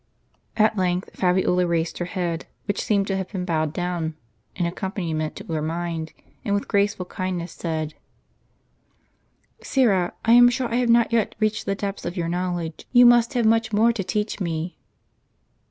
mi 0.01 0.03
CLfl 0.57 0.65
At 0.65 0.77
length 0.77 1.09
Fabiola 1.13 1.67
raised 1.67 1.99
her 1.99 2.05
head, 2.05 2.47
which 2.65 2.81
seemed 2.81 3.05
to 3.05 3.17
have 3.17 3.31
been 3.31 3.45
bowed 3.45 3.71
down 3.71 4.15
in 4.55 4.65
accompaniment 4.65 5.35
to 5.35 5.43
her 5.45 5.61
mind, 5.61 6.11
and 6.43 6.55
with 6.55 6.67
graceful 6.67 7.05
kindness 7.05 7.51
said:" 7.51 7.93
Syra, 9.71 10.13
I 10.25 10.31
am 10.31 10.49
sure 10.49 10.71
I 10.73 10.77
have 10.77 10.89
not 10.89 11.13
yet 11.13 11.35
reached 11.39 11.67
the 11.67 11.75
depths 11.75 12.03
of 12.03 12.17
your 12.17 12.29
knowledge; 12.29 12.87
you 12.91 13.05
must 13.05 13.35
have 13.35 13.45
much 13.45 13.71
more 13.71 13.93
to 13.93 14.03
teach 14.03 14.39
me." 14.41 14.79